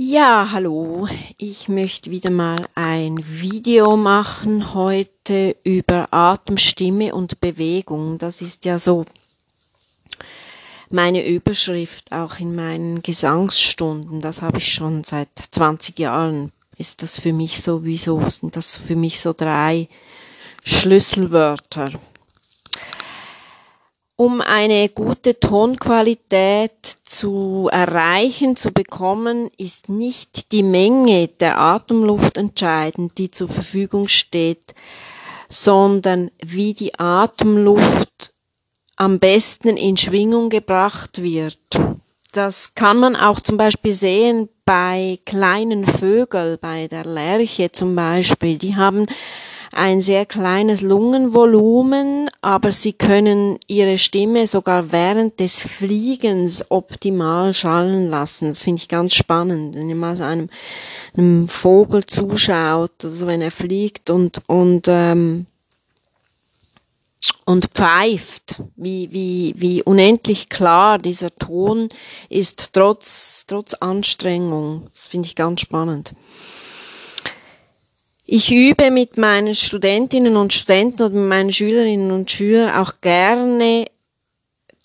[0.00, 1.08] Ja, hallo.
[1.38, 8.16] Ich möchte wieder mal ein Video machen heute über Atem, Stimme und Bewegung.
[8.16, 9.06] Das ist ja so
[10.88, 14.20] meine Überschrift auch in meinen Gesangsstunden.
[14.20, 16.52] Das habe ich schon seit 20 Jahren.
[16.76, 19.88] Ist das für mich sowieso, sind das für mich so drei
[20.62, 21.88] Schlüsselwörter.
[24.20, 26.72] Um eine gute Tonqualität
[27.04, 34.74] zu erreichen, zu bekommen, ist nicht die Menge der Atemluft entscheidend, die zur Verfügung steht,
[35.48, 38.34] sondern wie die Atemluft
[38.96, 41.60] am besten in Schwingung gebracht wird.
[42.32, 48.58] Das kann man auch zum Beispiel sehen bei kleinen Vögeln, bei der Lerche zum Beispiel.
[48.58, 49.06] Die haben
[49.78, 58.10] ein sehr kleines Lungenvolumen, aber sie können ihre Stimme sogar während des Fliegens optimal schallen
[58.10, 58.48] lassen.
[58.48, 60.50] Das finde ich ganz spannend, wenn ihr mal so einem,
[61.16, 65.46] einem Vogel zuschaut, also wenn er fliegt und und ähm,
[67.44, 71.88] und pfeift, wie, wie, wie unendlich klar dieser Ton
[72.28, 74.84] ist, trotz, trotz Anstrengung.
[74.92, 76.12] Das finde ich ganz spannend.
[78.30, 83.86] Ich übe mit meinen Studentinnen und Studenten und mit meinen Schülerinnen und Schülern auch gerne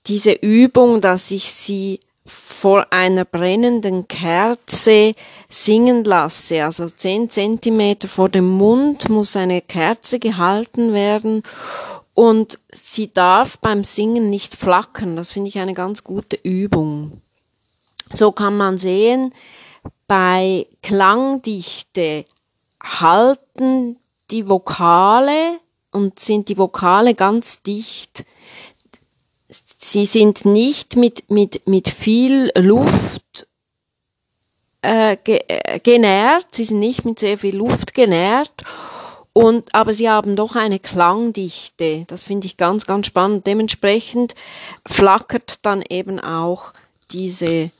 [0.07, 5.13] diese Übung, dass ich sie vor einer brennenden Kerze
[5.49, 6.63] singen lasse.
[6.63, 11.43] Also zehn Zentimeter vor dem Mund muss eine Kerze gehalten werden
[12.13, 15.17] und sie darf beim Singen nicht flackern.
[15.17, 17.21] Das finde ich eine ganz gute Übung.
[18.09, 19.33] So kann man sehen,
[20.07, 22.23] bei Klangdichte
[22.83, 23.97] halten
[24.29, 25.59] die Vokale
[25.91, 28.25] und sind die Vokale ganz dicht.
[29.77, 33.47] Sie sind nicht mit, mit, mit viel Luft
[34.81, 38.63] äh, ge, äh, genährt, sie sind nicht mit sehr viel Luft genährt
[39.33, 42.05] und, aber sie haben doch eine Klangdichte.
[42.07, 43.47] Das finde ich ganz, ganz spannend.
[43.47, 44.35] Dementsprechend
[44.85, 46.73] flackert dann eben auch
[47.11, 47.71] diese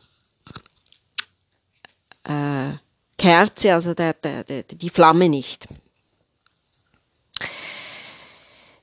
[2.23, 2.71] äh,
[3.23, 5.69] Kerze, also der, der, der, die Flamme nicht.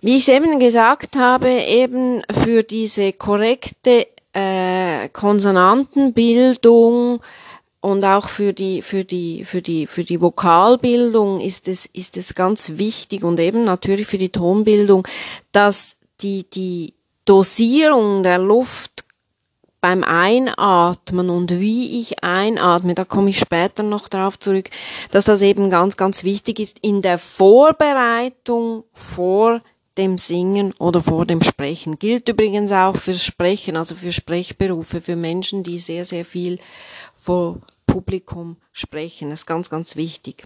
[0.00, 7.20] Wie ich es eben gesagt habe, eben für diese korrekte äh, Konsonantenbildung
[7.82, 12.34] und auch für die für die für die für die Vokalbildung ist es ist es
[12.34, 15.06] ganz wichtig und eben natürlich für die Tonbildung,
[15.52, 16.94] dass die die
[17.26, 19.04] Dosierung der Luft
[19.80, 24.70] beim Einatmen und wie ich einatme, da komme ich später noch darauf zurück,
[25.10, 29.62] dass das eben ganz, ganz wichtig ist in der Vorbereitung vor
[29.96, 31.98] dem Singen oder vor dem Sprechen.
[31.98, 36.58] Gilt übrigens auch fürs Sprechen, also für Sprechberufe, für Menschen, die sehr, sehr viel
[37.16, 39.30] vor Publikum sprechen.
[39.30, 40.44] Das ist ganz, ganz wichtig.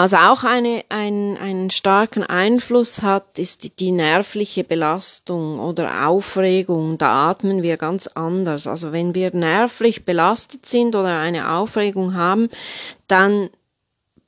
[0.00, 6.98] Was auch eine, ein, einen starken Einfluss hat, ist die, die nervliche Belastung oder Aufregung.
[6.98, 8.68] Da atmen wir ganz anders.
[8.68, 12.48] Also wenn wir nervlich belastet sind oder eine Aufregung haben,
[13.08, 13.50] dann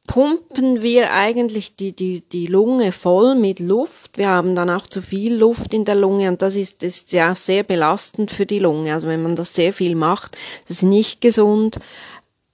[0.09, 4.19] pumpen wir eigentlich die, die, die Lunge voll mit Luft.
[4.19, 7.37] Wir haben dann auch zu viel Luft in der Lunge und das ist, ist ja
[7.37, 8.93] sehr belastend für die Lunge.
[8.93, 10.37] Also wenn man das sehr viel macht,
[10.67, 11.79] das ist nicht gesund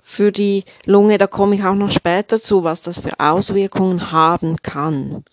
[0.09, 1.19] für die Lunge.
[1.19, 5.25] Da komme ich auch noch später zu, was das für Auswirkungen haben kann.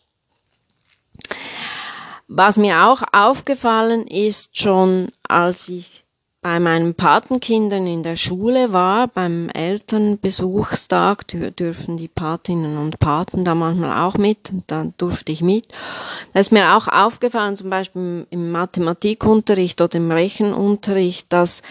[2.28, 6.04] Was mir auch aufgefallen ist, schon als ich
[6.42, 13.54] bei meinen Patenkindern in der Schule war, beim Elternbesuchstag, dürfen die Patinnen und Paten da
[13.54, 15.68] manchmal auch mit, und dann durfte ich mit.
[16.34, 21.62] Da ist mir auch aufgefallen, zum Beispiel im Mathematikunterricht oder im Rechenunterricht, dass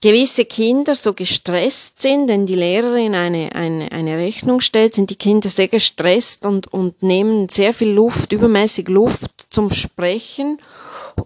[0.00, 5.16] gewisse Kinder so gestresst sind, wenn die Lehrerin eine, eine, eine Rechnung stellt, sind die
[5.16, 10.60] Kinder sehr gestresst und, und nehmen sehr viel Luft, übermäßig Luft zum Sprechen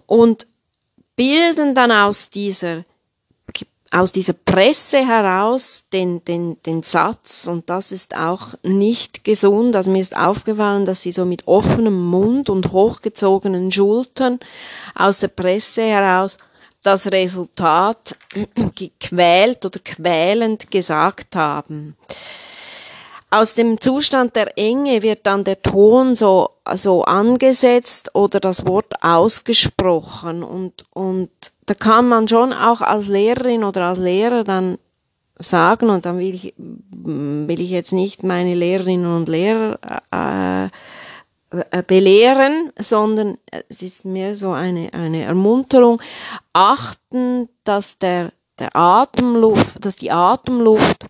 [0.07, 0.47] und
[1.15, 2.85] bilden dann aus dieser
[3.93, 9.75] aus dieser Presse heraus den, den, den Satz, und das ist auch nicht gesund.
[9.75, 14.39] Also mir ist aufgefallen, dass sie so mit offenem Mund und hochgezogenen Schultern
[14.95, 16.39] aus der Presse heraus
[16.83, 18.15] das Resultat
[18.75, 21.95] gequält oder quälend gesagt haben.
[23.31, 29.01] Aus dem Zustand der Enge wird dann der Ton so, so angesetzt oder das Wort
[29.01, 31.31] ausgesprochen und, und
[31.65, 34.77] da kann man schon auch als Lehrerin oder als Lehrer dann
[35.35, 39.79] sagen und dann will ich, will ich jetzt nicht meine Lehrerinnen und Lehrer
[40.11, 40.69] äh,
[41.87, 43.37] belehren, sondern
[43.69, 46.01] es ist mehr so eine, eine Ermunterung,
[46.51, 51.05] achten, dass der, der Atemluft, dass die Atemluft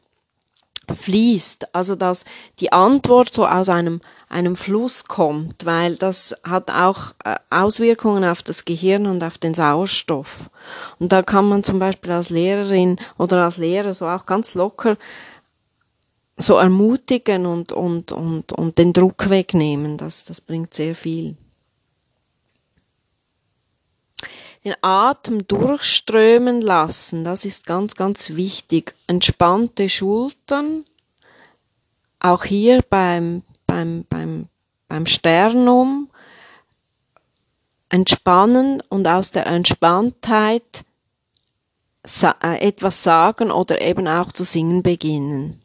[0.94, 2.26] fließt, also dass
[2.60, 8.44] die Antwort so aus einem, einem Fluss kommt, weil das hat auch äh, Auswirkungen auf
[8.44, 10.50] das Gehirn und auf den Sauerstoff.
[11.00, 14.98] Und da kann man zum Beispiel als Lehrerin oder als Lehrer so auch ganz locker
[16.38, 19.98] so ermutigen und, und, und, und den Druck wegnehmen.
[19.98, 21.36] Das, das bringt sehr viel.
[24.64, 28.96] Den Atem durchströmen lassen, das ist ganz, ganz wichtig.
[29.08, 30.86] Entspannte Schultern,
[32.20, 34.48] auch hier beim, beim, beim,
[34.88, 36.10] beim Sternum,
[37.90, 40.86] entspannen und aus der Entspanntheit
[42.22, 45.63] äh, etwas sagen oder eben auch zu singen beginnen.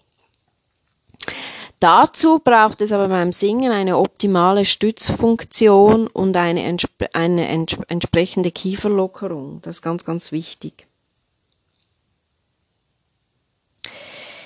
[1.81, 8.51] Dazu braucht es aber beim Singen eine optimale Stützfunktion und eine, entsp eine entsp entsprechende
[8.51, 9.61] Kieferlockerung.
[9.63, 10.89] Das ist ganz, ganz wichtig.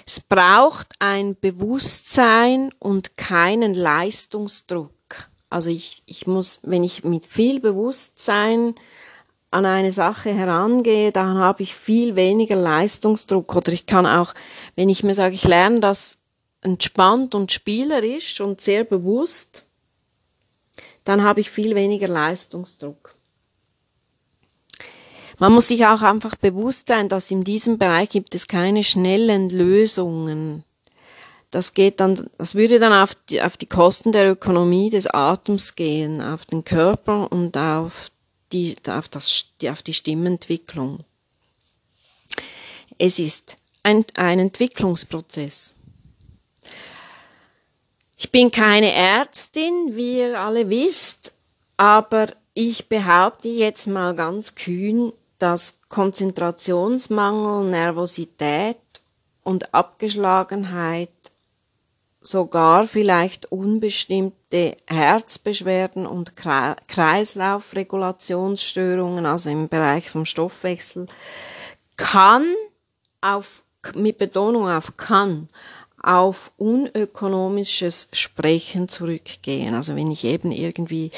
[0.05, 4.90] Es braucht ein Bewusstsein und keinen Leistungsdruck.
[5.49, 8.75] Also ich, ich muss, wenn ich mit viel Bewusstsein
[9.50, 13.55] an eine Sache herangehe, dann habe ich viel weniger Leistungsdruck.
[13.55, 14.35] Oder ich kann auch,
[14.76, 16.19] wenn ich mir sage, ich lerne das
[16.62, 19.64] entspannt und spielerisch und sehr bewusst,
[21.05, 23.14] dann habe ich viel weniger Leistungsdruck.
[25.38, 29.50] Man muss sich auch einfach bewusst sein, dass in diesem Bereich gibt es keine schnellen
[29.50, 30.62] Lösungen.
[31.50, 35.75] Das geht dann, das würde dann auf die, auf die Kosten der Ökonomie des Atems
[35.75, 38.11] gehen, auf den Körper und auf
[38.53, 41.00] die, auf das, auf die Stimmentwicklung.
[42.99, 45.75] Es ist ein, ein Entwicklungsprozess.
[48.23, 51.35] Ich bin keine Ärztin, wie ihr alle wisst,
[51.77, 58.77] aber ich behaupte jetzt mal ganz kühn, dass Konzentrationsmangel, Nervosität
[59.43, 61.11] und Abgeschlagenheit
[62.21, 71.07] sogar vielleicht unbestimmte Herzbeschwerden und Kreislaufregulationsstörungen, also im Bereich vom Stoffwechsel,
[71.97, 72.55] kann
[73.21, 73.65] auf,
[73.97, 75.49] mit Betonung auf kann,
[76.02, 79.75] auf unökonomisches Sprechen zurückgehen.
[79.75, 81.10] Also wenn ich eben irgendwie,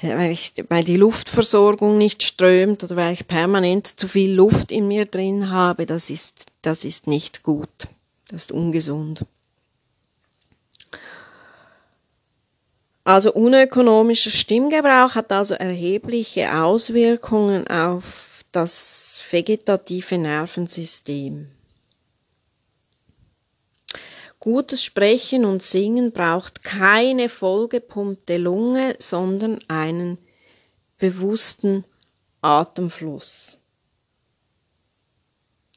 [0.00, 4.70] äh, weil, ich, weil die Luftversorgung nicht strömt oder weil ich permanent zu viel Luft
[4.70, 7.88] in mir drin habe, das ist, das ist nicht gut.
[8.30, 9.24] Das ist ungesund.
[13.02, 21.48] Also unökonomischer Stimmgebrauch hat also erhebliche Auswirkungen auf das vegetative Nervensystem.
[24.50, 30.16] Gutes Sprechen und Singen braucht keine vollgepumpte Lunge, sondern einen
[30.96, 31.84] bewussten
[32.40, 33.58] Atemfluss.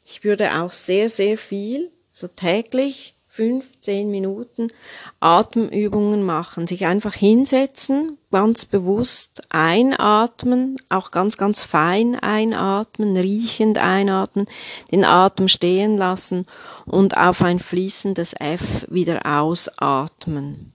[0.05, 4.73] Ich würde auch sehr, sehr viel, so täglich fünf, zehn Minuten
[5.21, 14.47] Atemübungen machen, sich einfach hinsetzen, ganz bewusst einatmen, auch ganz, ganz fein einatmen, riechend einatmen,
[14.91, 16.45] den Atem stehen lassen
[16.85, 20.73] und auf ein fließendes F wieder ausatmen.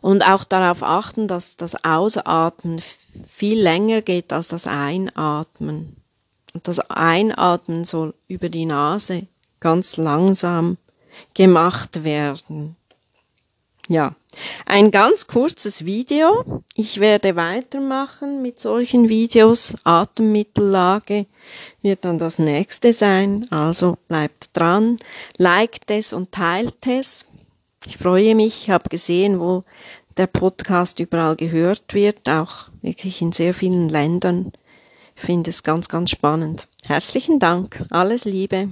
[0.00, 5.98] Und auch darauf achten, dass das Ausatmen viel länger geht als das Einatmen.
[6.52, 9.28] Und das Einatmen soll über die Nase
[9.60, 10.78] ganz langsam
[11.34, 12.76] gemacht werden.
[13.88, 14.14] Ja,
[14.64, 16.62] ein ganz kurzes Video.
[16.74, 19.74] Ich werde weitermachen mit solchen Videos.
[19.84, 21.26] Atemmittellage
[21.82, 23.46] wird dann das nächste sein.
[23.50, 24.98] Also bleibt dran,
[25.36, 27.26] liked es und teilt es.
[27.86, 29.64] Ich freue mich, ich habe gesehen, wo
[30.16, 34.52] der Podcast überall gehört wird, auch wirklich in sehr vielen Ländern.
[35.16, 36.68] Ich finde es ganz, ganz spannend.
[36.86, 37.84] Herzlichen Dank.
[37.90, 38.68] Alles Liebe.